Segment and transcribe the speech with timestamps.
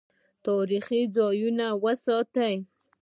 [0.45, 2.55] تاریخي ځایونه وساتئ